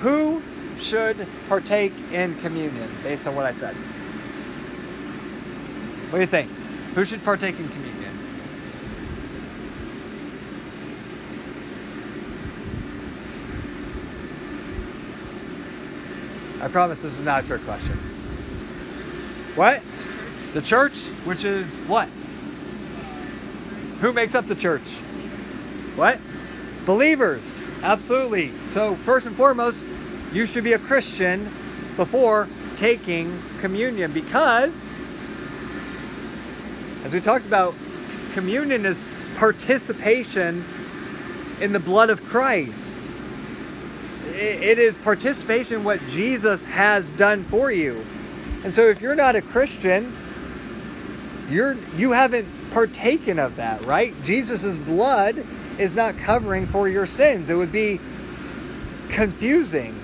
[0.00, 0.42] who
[0.78, 3.74] should partake in communion based on what I said?
[6.10, 6.50] What do you think?
[6.94, 7.90] Who should partake in communion?
[16.62, 17.98] I promise this is not a trick question.
[19.54, 19.82] What?
[20.52, 22.08] The church, which is what?
[24.00, 24.82] Who makes up the church?
[25.96, 26.18] What?
[26.86, 27.42] Believers.
[27.82, 28.52] Absolutely.
[28.72, 29.84] So, first and foremost,
[30.32, 31.44] you should be a Christian
[31.96, 34.96] before taking communion because,
[37.04, 37.74] as we talked about,
[38.32, 39.02] communion is
[39.36, 40.64] participation
[41.60, 42.96] in the blood of Christ.
[44.34, 48.04] It is participation in what Jesus has done for you.
[48.64, 50.16] And so if you're not a Christian,
[51.50, 54.14] you're you haven't partaken of that, right?
[54.22, 55.44] Jesus' blood
[55.80, 57.48] is not covering for your sins.
[57.48, 58.00] It would be
[59.08, 59.98] confusing.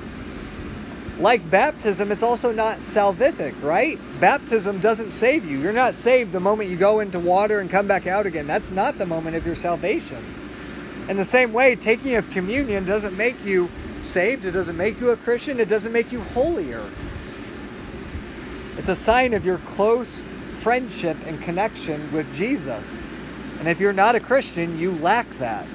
[1.18, 3.99] Like baptism, it's also not salvific, right?
[4.20, 5.59] Baptism doesn't save you.
[5.59, 8.47] You're not saved the moment you go into water and come back out again.
[8.47, 10.22] That's not the moment of your salvation.
[11.09, 13.70] In the same way, taking of communion doesn't make you
[14.01, 16.85] saved, it doesn't make you a Christian, it doesn't make you holier.
[18.77, 20.22] It's a sign of your close
[20.61, 23.06] friendship and connection with Jesus.
[23.59, 25.67] And if you're not a Christian, you lack that.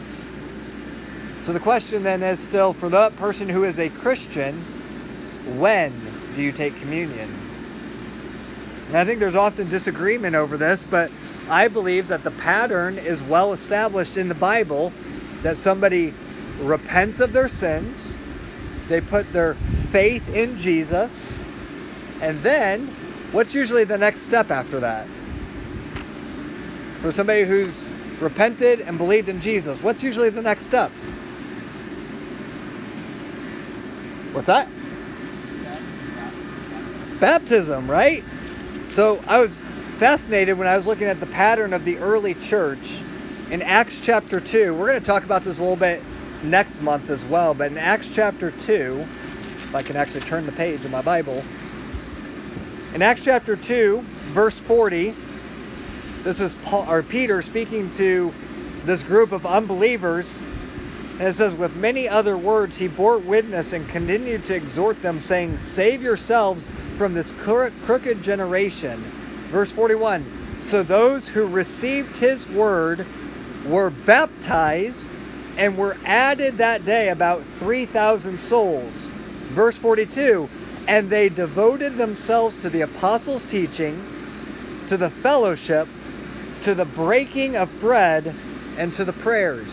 [1.41, 4.53] So the question then is still for that person who is a Christian,
[5.57, 5.91] when
[6.35, 7.29] do you take communion?
[8.87, 11.11] And I think there's often disagreement over this, but
[11.49, 14.93] I believe that the pattern is well established in the Bible
[15.41, 16.13] that somebody
[16.61, 18.15] repents of their sins,
[18.87, 19.55] they put their
[19.91, 21.43] faith in Jesus,
[22.21, 22.87] and then
[23.31, 25.07] what's usually the next step after that?
[27.01, 27.87] For somebody who's
[28.19, 30.91] repented and believed in Jesus, what's usually the next step?
[34.33, 34.69] What's that?
[37.19, 38.23] Baptism, right?
[38.91, 39.61] So I was
[39.97, 43.01] fascinated when I was looking at the pattern of the early church
[43.49, 44.73] in Acts chapter 2.
[44.73, 46.01] We're going to talk about this a little bit
[46.43, 50.51] next month as well, but in Acts chapter 2, if I can actually turn the
[50.51, 51.43] page in my Bible,
[52.93, 55.13] in Acts chapter 2, verse 40,
[56.23, 58.31] this is Paul, or Peter speaking to
[58.85, 60.37] this group of unbelievers.
[61.13, 65.19] And it says, With many other words, he bore witness and continued to exhort them,
[65.19, 66.67] saying, Save yourselves
[66.97, 68.99] from this crooked generation.
[69.49, 70.25] Verse 41
[70.61, 73.05] So those who received his word
[73.65, 75.07] were baptized
[75.57, 78.93] and were added that day about 3,000 souls.
[79.53, 80.47] Verse 42
[80.87, 83.95] And they devoted themselves to the apostles' teaching,
[84.87, 85.87] to the fellowship,
[86.63, 88.33] to the breaking of bread,
[88.77, 89.67] and to the prayers.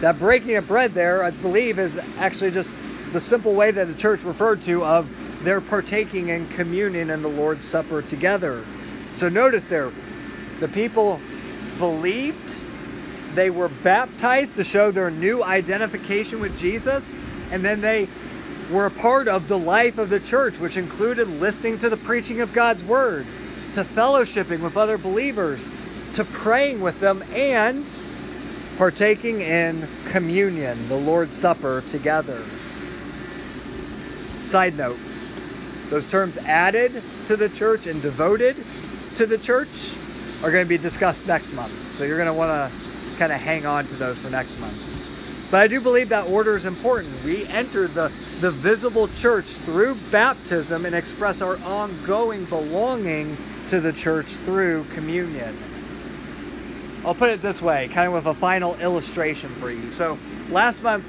[0.00, 2.70] That breaking of bread there, I believe, is actually just
[3.12, 5.08] the simple way that the church referred to of
[5.44, 8.64] their partaking in communion and the Lord's Supper together.
[9.14, 9.92] So notice there,
[10.60, 11.20] the people
[11.78, 12.54] believed,
[13.34, 17.12] they were baptized to show their new identification with Jesus,
[17.52, 18.08] and then they
[18.72, 22.40] were a part of the life of the church, which included listening to the preaching
[22.40, 23.26] of God's word,
[23.74, 25.60] to fellowshipping with other believers,
[26.14, 27.84] to praying with them, and
[28.78, 32.40] partaking in communion, the Lord's Supper together.
[34.46, 34.98] Side note
[35.90, 36.92] those terms added
[37.26, 38.56] to the church and devoted
[39.16, 39.68] to the church
[40.42, 41.72] are going to be discussed next month.
[41.72, 45.48] So you're going to want to kind of hang on to those for next month.
[45.50, 47.12] But I do believe that order is important.
[47.24, 48.08] We enter the,
[48.40, 53.36] the visible church through baptism and express our ongoing belonging
[53.74, 55.56] to the church through communion.
[57.04, 59.90] I'll put it this way, kind of with a final illustration for you.
[59.90, 60.16] So
[60.48, 61.04] last month,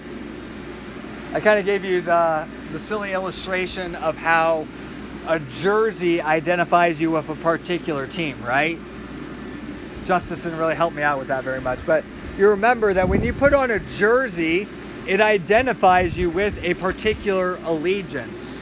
[1.32, 4.66] I kind of gave you the, the silly illustration of how
[5.28, 8.80] a jersey identifies you with a particular team, right?
[10.08, 12.04] Justice didn't really help me out with that very much, but
[12.36, 14.68] you remember that when you put on a jersey,
[15.08, 18.60] it identifies you with a particular allegiance.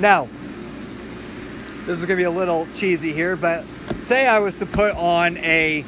[0.00, 0.28] Now,
[1.86, 3.62] this is going to be a little cheesy here, but
[4.00, 5.84] say I was to put on a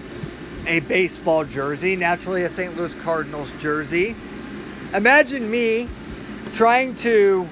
[0.66, 2.76] a baseball jersey, naturally a St.
[2.76, 4.14] Louis Cardinals jersey.
[4.92, 5.88] Imagine me
[6.52, 7.48] trying to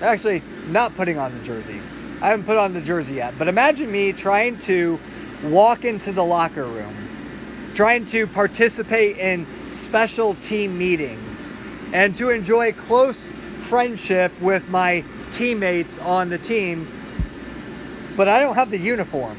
[0.00, 1.80] actually not putting on the jersey.
[2.22, 4.98] I haven't put on the jersey yet, but imagine me trying to
[5.42, 6.94] walk into the locker room,
[7.74, 11.52] trying to participate in special team meetings,
[11.92, 15.04] and to enjoy close friendship with my
[15.36, 16.88] teammates on the team,
[18.16, 19.36] but I don't have the uniform.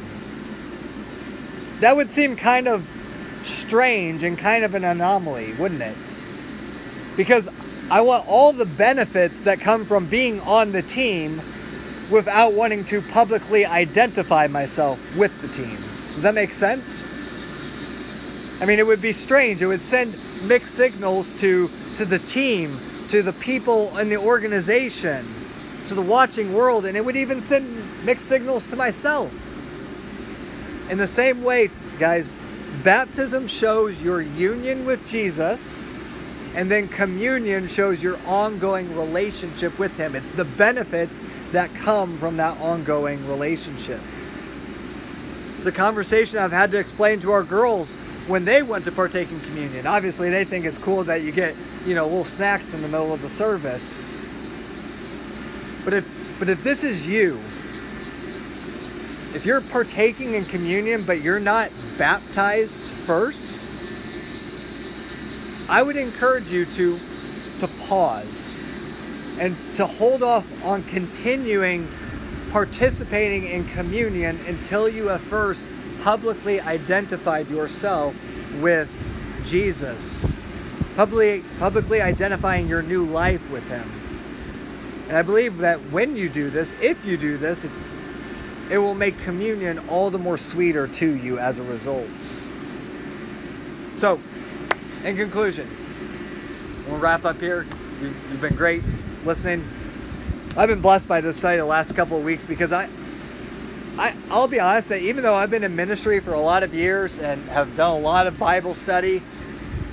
[1.82, 2.84] That would seem kind of
[3.44, 5.98] strange and kind of an anomaly, wouldn't it?
[7.18, 11.32] Because I want all the benefits that come from being on the team
[12.12, 15.76] without wanting to publicly identify myself with the team.
[15.76, 17.06] Does that make sense?
[18.62, 19.62] I mean, it would be strange.
[19.62, 20.12] It would send
[20.48, 21.68] mixed signals to,
[21.98, 22.76] to the team,
[23.10, 25.26] to the people in the organization
[25.88, 29.32] to the watching world, and it would even send mixed signals to myself.
[30.90, 31.70] In the same way,
[32.00, 32.34] guys,
[32.84, 35.86] baptism shows your union with Jesus,
[36.56, 40.16] and then communion shows your ongoing relationship with Him.
[40.16, 41.20] It's the benefits
[41.52, 44.00] that come from that ongoing relationship.
[45.58, 49.32] It's a conversation I've had to explain to our girls when they went to partake
[49.32, 49.88] in communion.
[49.88, 53.14] Obviously, they think it's cool that you get, you know, little snacks in the middle
[53.14, 54.04] of the service.
[55.88, 57.36] But if but if this is you,
[59.34, 63.40] if you're partaking in communion but you're not baptized first,
[65.70, 71.88] I would encourage you to to pause and to hold off on continuing
[72.52, 75.66] participating in communion until you have first
[76.04, 78.14] publicly identified yourself
[78.60, 78.90] with
[79.46, 80.38] Jesus.
[80.98, 83.97] Publicly, publicly identifying your new life with Him.
[85.08, 87.66] And I believe that when you do this, if you do this,
[88.70, 92.08] it, will make communion all the more sweeter to you as a result.
[93.98, 94.20] So,
[95.06, 95.70] in conclusion,
[96.88, 97.66] we'll wrap up here.
[98.02, 98.84] You've, you've been great
[99.24, 99.66] listening.
[100.58, 102.90] I've been blessed by this study the last couple of weeks because I,
[103.98, 106.74] I, I'll be honest that even though I've been in ministry for a lot of
[106.74, 109.22] years and have done a lot of Bible study,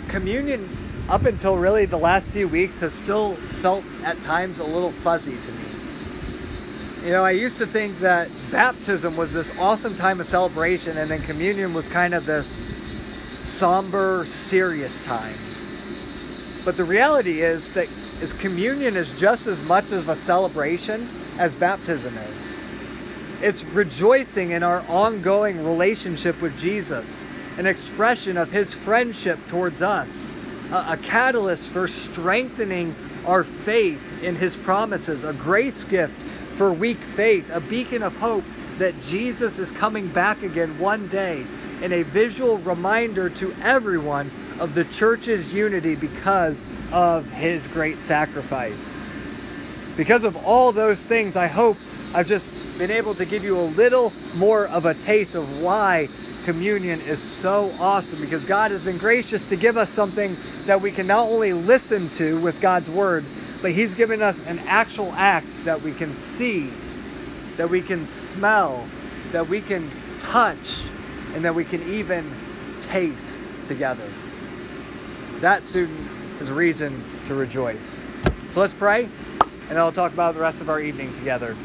[0.08, 0.68] communion
[1.08, 5.32] up until really the last few weeks has still felt at times a little fuzzy
[5.32, 7.06] to me.
[7.06, 11.10] You know, I used to think that baptism was this awesome time of celebration and
[11.10, 15.34] then communion was kind of this somber, serious time.
[16.64, 17.84] But the reality is that
[18.22, 21.06] is communion is just as much of a celebration
[21.38, 23.42] as baptism is.
[23.42, 27.26] It's rejoicing in our ongoing relationship with Jesus,
[27.58, 30.23] an expression of his friendship towards us,
[30.74, 32.94] a, a catalyst for strengthening
[33.24, 36.12] our faith in his promises, a grace gift
[36.56, 38.44] for weak faith, a beacon of hope
[38.78, 41.44] that Jesus is coming back again one day,
[41.80, 46.62] and a visual reminder to everyone of the church's unity because
[46.92, 49.02] of his great sacrifice.
[49.96, 51.76] Because of all those things, I hope
[52.14, 56.06] I've just been able to give you a little more of a taste of why
[56.44, 60.30] communion is so awesome because God has been gracious to give us something
[60.66, 63.24] that we can not only listen to with God's word,
[63.62, 66.70] but He's given us an actual act that we can see,
[67.56, 68.86] that we can smell,
[69.32, 69.90] that we can
[70.20, 70.84] touch,
[71.34, 72.32] and that we can even
[72.82, 74.08] taste together.
[75.40, 75.98] That, student,
[76.40, 78.00] is a reason to rejoice.
[78.52, 79.08] So let's pray,
[79.68, 81.56] and I'll talk about the rest of our evening together.